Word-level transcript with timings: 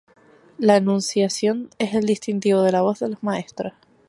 La 0.57 0.77
enunciación 0.77 1.69
es 1.77 1.93
el 1.93 2.07
distintivo 2.07 2.63
de 2.63 2.71
la 2.71 2.81
voz 2.81 2.97
de 3.01 3.09
los 3.09 3.21
maestros. 3.21 3.73